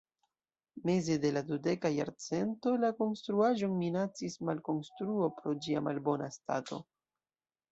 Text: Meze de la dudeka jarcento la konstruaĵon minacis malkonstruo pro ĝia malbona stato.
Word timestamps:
Meze 0.89 1.17
de 1.25 1.29
la 1.35 1.43
dudeka 1.49 1.91
jarcento 1.97 2.73
la 2.85 2.91
konstruaĵon 3.01 3.75
minacis 3.83 4.39
malkonstruo 4.51 5.29
pro 5.39 5.55
ĝia 5.67 5.85
malbona 5.91 6.33
stato. 6.41 6.83